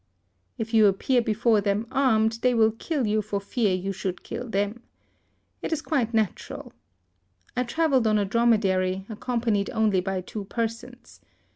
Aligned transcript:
If 0.57 0.73
you 0.73 0.87
appear 0.87 1.21
before 1.21 1.61
them 1.61 1.85
armed, 1.91 2.39
they 2.41 2.55
will 2.55 2.71
kill 2.71 3.05
you 3.05 3.21
for 3.21 3.39
fear 3.39 3.71
you 3.75 3.91
should 3.93 4.23
kill 4.23 4.49
them. 4.49 4.81
It 5.61 5.71
is 5.71 5.83
quite 5.83 6.11
nat 6.11 6.39
ural. 6.49 6.73
I 7.55 7.61
travelled 7.65 8.07
on 8.07 8.17
a 8.17 8.25
dromedary, 8.25 9.05
accom 9.11 9.43
panied 9.43 9.69
only 9.71 9.99
by 10.01 10.21
two 10.21 10.45
persons. 10.45 11.21